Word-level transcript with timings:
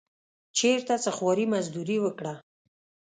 چېرته 0.57 0.93
څه 1.03 1.09
خواري 1.17 1.45
مزدوري 1.53 1.97
وکړه. 2.01 2.33